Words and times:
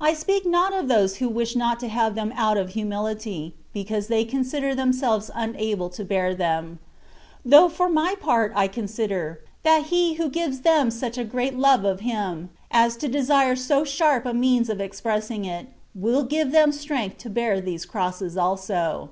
I 0.00 0.14
speak 0.14 0.46
not 0.46 0.72
of 0.72 0.88
those 0.88 1.16
who 1.16 1.28
wish 1.28 1.54
not 1.54 1.78
to 1.80 1.88
have 1.88 2.14
them 2.14 2.32
out 2.36 2.56
of 2.56 2.70
humility, 2.70 3.54
because 3.74 4.06
they 4.06 4.24
consider 4.24 4.74
themselves 4.74 5.30
unable 5.34 5.90
to 5.90 6.06
bear 6.06 6.34
them; 6.34 6.78
though 7.44 7.68
for 7.68 7.90
my 7.90 8.14
part 8.18 8.54
I 8.56 8.66
consider, 8.66 9.40
that 9.62 9.88
He 9.88 10.14
who 10.14 10.30
gives 10.30 10.60
them 10.60 10.90
such 10.90 11.18
a 11.18 11.24
great 11.24 11.52
love 11.54 11.84
of 11.84 12.00
Him, 12.00 12.48
as 12.70 12.96
to 12.96 13.08
desire 13.08 13.54
so 13.54 13.84
sharp 13.84 14.24
a 14.24 14.32
means 14.32 14.70
of 14.70 14.80
expressing 14.80 15.44
it, 15.44 15.66
will 15.94 16.22
give 16.24 16.50
them 16.50 16.72
strength 16.72 17.18
to 17.18 17.28
bear 17.28 17.60
these 17.60 17.84
crosses 17.84 18.38
also. 18.38 19.10